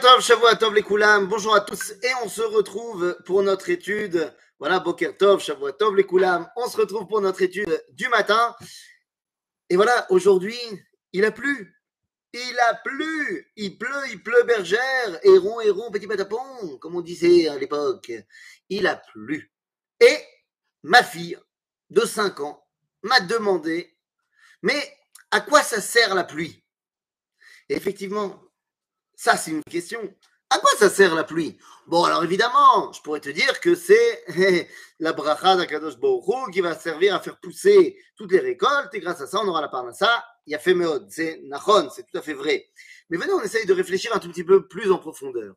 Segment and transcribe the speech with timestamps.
[0.00, 4.34] Tov, Shavua Tov les Koulam, bonjour à tous et on se retrouve pour notre étude.
[4.58, 8.56] Voilà, Boker Tov, Shavua Tov les Koulam, on se retrouve pour notre étude du matin.
[9.68, 10.56] Et voilà, aujourd'hui,
[11.12, 11.76] il a plu.
[12.32, 13.52] Il a plu.
[13.56, 18.10] Il pleut, il pleut bergère, héron, héron, petit patapon, comme on disait à l'époque.
[18.70, 19.52] Il a plu.
[20.00, 20.16] Et
[20.82, 21.38] ma fille
[21.90, 22.66] de 5 ans
[23.02, 23.98] m'a demandé,
[24.62, 24.96] mais
[25.30, 26.64] à quoi ça sert la pluie?
[27.68, 28.42] Et effectivement,
[29.20, 30.00] ça, c'est une question.
[30.48, 31.58] À quoi ça sert la pluie?
[31.86, 34.24] Bon, alors évidemment, je pourrais te dire que c'est
[34.98, 39.20] la bracha d'Akadosh Baruch qui va servir à faire pousser toutes les récoltes et grâce
[39.20, 40.24] à ça, on aura la parnassa.
[40.46, 40.58] Il y a
[41.10, 42.70] c'est nachon, c'est tout à fait vrai.
[43.10, 45.54] Mais venez, on essaye de réfléchir un tout petit peu plus en profondeur.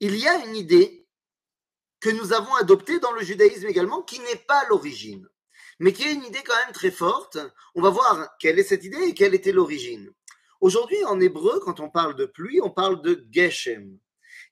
[0.00, 1.08] Il y a une idée
[2.00, 5.26] que nous avons adoptée dans le judaïsme également, qui n'est pas l'origine,
[5.78, 7.38] mais qui est une idée quand même très forte.
[7.74, 10.12] On va voir quelle est cette idée et quelle était l'origine.
[10.62, 13.98] Aujourd'hui, en hébreu, quand on parle de pluie, on parle de geshem.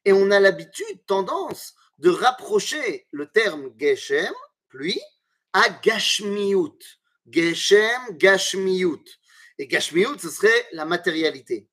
[0.05, 4.35] Et on a l'habitude, tendance, de rapprocher le terme geshem,
[4.69, 5.01] pluie,
[5.53, 6.81] à gashmiut.
[7.31, 9.05] Geshem, gashmiut.
[9.59, 11.69] Et gashmiut, ce serait la matérialité.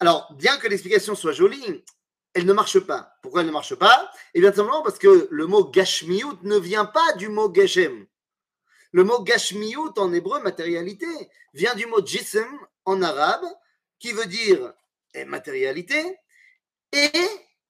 [0.00, 1.82] Alors, bien que l'explication soit jolie,
[2.34, 3.14] elle ne marche pas.
[3.22, 4.12] Pourquoi elle ne marche pas?
[4.34, 8.06] Eh bien, simplement parce que le mot gashmiut ne vient pas du mot geshem.
[8.92, 11.06] Le mot gashmiut en hébreu, matérialité,
[11.54, 12.46] vient du mot jism
[12.90, 13.46] en arabe,
[13.98, 14.74] qui veut dire
[15.14, 16.02] eh, matérialité,
[16.92, 17.10] et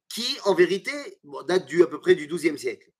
[0.08, 0.92] qui, en vérité,
[1.46, 2.90] date du, à peu près du XIIe siècle.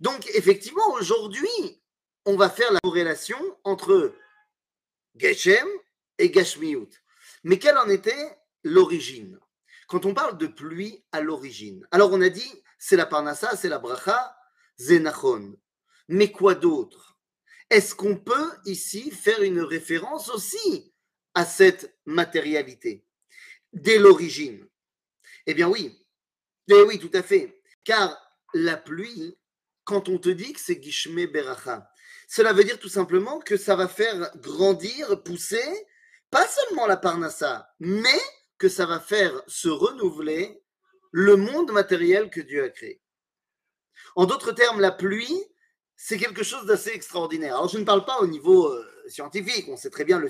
[0.00, 1.82] Donc, effectivement, aujourd'hui,
[2.24, 4.14] on va faire la corrélation entre
[5.16, 5.68] Geshem
[6.18, 6.88] et Gashmiut.
[7.44, 9.38] Mais quelle en était l'origine?
[9.86, 13.68] Quand on parle de pluie à l'origine, alors on a dit, c'est la Parnassa, c'est
[13.68, 14.36] la Bracha,
[14.78, 15.56] Zenachon.
[16.08, 17.18] Mais quoi d'autre?
[17.70, 20.94] Est-ce qu'on peut ici faire une référence aussi
[21.36, 23.04] à cette matérialité
[23.74, 24.66] dès l'origine
[25.46, 25.94] Eh bien oui,
[26.68, 27.62] eh oui, tout à fait.
[27.84, 28.18] Car
[28.54, 29.38] la pluie,
[29.84, 31.88] quand on te dit que c'est Gishme Beracha,
[32.26, 35.86] cela veut dire tout simplement que ça va faire grandir, pousser,
[36.30, 38.20] pas seulement la Parnassa, mais
[38.56, 40.62] que ça va faire se renouveler
[41.12, 43.02] le monde matériel que Dieu a créé.
[44.16, 45.44] En d'autres termes, la pluie,
[45.96, 47.56] c'est quelque chose d'assez extraordinaire.
[47.56, 49.68] Alors, je ne parle pas au niveau euh, scientifique.
[49.68, 50.28] On sait très bien le,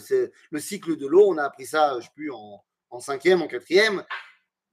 [0.50, 1.28] le cycle de l'eau.
[1.28, 4.04] On a appris ça, je plus, en, en cinquième, en quatrième.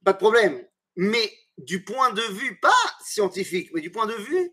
[0.04, 0.66] Pas de problème.
[0.96, 2.72] Mais du point de vue, pas
[3.04, 4.52] scientifique, mais du point de vue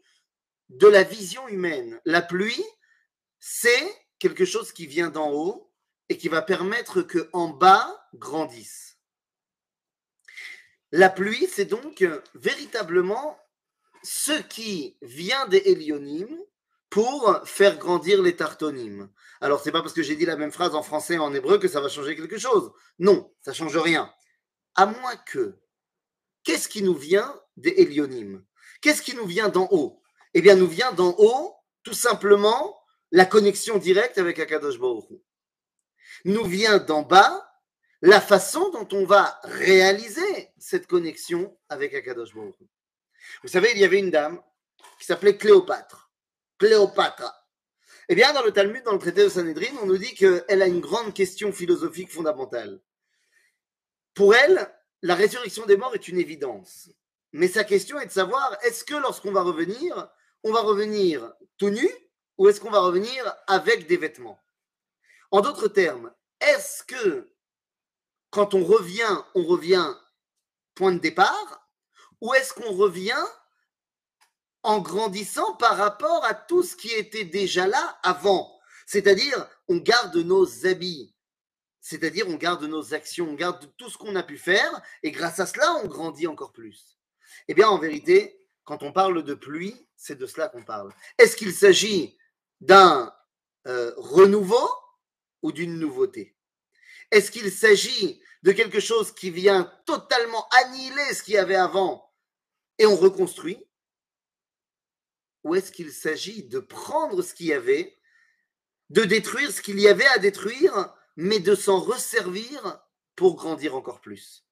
[0.70, 2.64] de la vision humaine, la pluie,
[3.40, 5.74] c'est quelque chose qui vient d'en haut
[6.10, 9.00] et qui va permettre que en bas grandisse.
[10.92, 13.40] La pluie, c'est donc véritablement
[14.04, 16.38] ce qui vient des hélionymes
[16.92, 19.10] pour faire grandir les tartonymes.
[19.40, 21.58] Alors, c'est pas parce que j'ai dit la même phrase en français et en hébreu
[21.58, 22.72] que ça va changer quelque chose.
[23.00, 24.14] Non, ça change rien.
[24.76, 25.58] À moins que,
[26.44, 28.44] qu'est-ce qui nous vient des hélionymes?
[28.82, 30.04] Qu'est-ce qui nous vient d'en haut?
[30.34, 32.78] Eh bien, nous vient d'en haut, tout simplement,
[33.12, 35.08] la connexion directe avec Akadosh Baruch
[36.26, 37.48] Nous vient d'en bas
[38.02, 42.60] la façon dont on va réaliser cette connexion avec Akadosh Baruch
[43.44, 44.42] Vous savez, il y avait une dame
[45.00, 46.11] qui s'appelait Cléopâtre.
[46.62, 47.34] Cléopâtre.
[48.08, 50.68] Eh bien, dans le Talmud, dans le traité de Sanhedrin, on nous dit qu'elle a
[50.68, 52.80] une grande question philosophique fondamentale.
[54.14, 54.72] Pour elle,
[55.02, 56.92] la résurrection des morts est une évidence.
[57.32, 60.08] Mais sa question est de savoir, est-ce que lorsqu'on va revenir,
[60.44, 61.90] on va revenir tout nu
[62.38, 64.40] ou est-ce qu'on va revenir avec des vêtements?
[65.32, 67.34] En d'autres termes, est-ce que
[68.30, 69.96] quand on revient, on revient
[70.76, 71.68] point de départ
[72.20, 73.26] ou est-ce qu'on revient
[74.64, 78.60] en grandissant par rapport à tout ce qui était déjà là avant.
[78.86, 81.16] C'est-à-dire, on garde nos habits,
[81.80, 85.40] c'est-à-dire on garde nos actions, on garde tout ce qu'on a pu faire, et grâce
[85.40, 86.98] à cela, on grandit encore plus.
[87.48, 90.94] Eh bien, en vérité, quand on parle de pluie, c'est de cela qu'on parle.
[91.18, 92.18] Est-ce qu'il s'agit
[92.60, 93.14] d'un
[93.68, 94.70] euh, renouveau
[95.42, 96.36] ou d'une nouveauté?
[97.12, 102.12] Est-ce qu'il s'agit de quelque chose qui vient totalement annihiler ce qu'il y avait avant
[102.78, 103.66] et on reconstruit?
[105.44, 107.98] Ou est-ce qu'il s'agit de prendre ce qu'il y avait,
[108.90, 112.80] de détruire ce qu'il y avait à détruire, mais de s'en resservir
[113.16, 114.46] pour grandir encore plus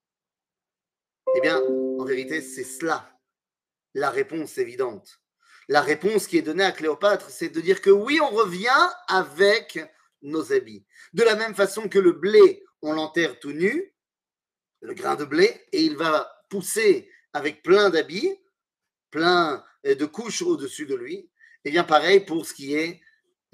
[1.36, 3.20] Eh bien, en vérité, c'est cela
[3.94, 5.20] la réponse évidente.
[5.68, 9.80] La réponse qui est donnée à Cléopâtre, c'est de dire que oui, on revient avec
[10.22, 10.86] nos habits.
[11.14, 13.94] De la même façon que le blé, on l'enterre tout nu,
[14.82, 18.36] le grain de blé, et il va pousser avec plein d'habits,
[19.12, 21.16] plein de couches au-dessus de lui.
[21.16, 21.30] Et
[21.66, 23.02] eh bien pareil pour ce qui est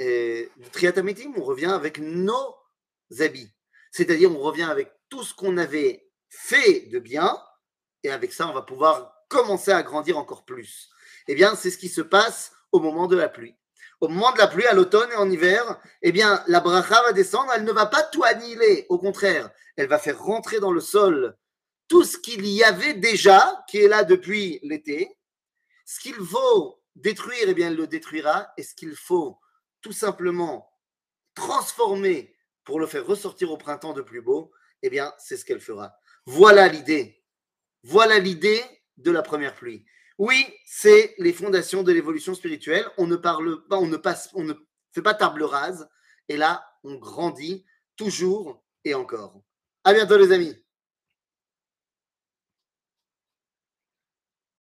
[0.01, 2.55] euh, du triatamitim, on revient avec nos
[3.19, 3.51] habits.
[3.91, 7.37] C'est-à-dire on revient avec tout ce qu'on avait fait de bien,
[8.03, 10.89] et avec ça, on va pouvoir commencer à grandir encore plus.
[11.27, 13.55] Eh bien, c'est ce qui se passe au moment de la pluie.
[14.01, 17.13] Au moment de la pluie, à l'automne et en hiver, eh bien, la bracha va
[17.13, 20.81] descendre, elle ne va pas tout annihiler, au contraire, elle va faire rentrer dans le
[20.81, 21.35] sol
[21.87, 25.17] tout ce qu'il y avait déjà, qui est là depuis l'été.
[25.85, 29.39] Ce qu'il faut détruire, eh bien, le détruira, et ce qu'il faut
[29.81, 30.69] tout simplement
[31.35, 34.51] transformer pour le faire ressortir au printemps de plus beau,
[34.81, 35.95] eh bien, c'est ce qu'elle fera.
[36.25, 37.23] Voilà l'idée.
[37.83, 38.63] Voilà l'idée
[38.97, 39.85] de la première pluie.
[40.17, 42.89] Oui, c'est les fondations de l'évolution spirituelle.
[42.97, 44.53] On ne parle pas, on ne passe, on ne
[44.91, 45.87] fait pas table rase.
[46.29, 47.65] Et là, on grandit
[47.95, 49.41] toujours et encore.
[49.83, 50.64] À bientôt, les amis.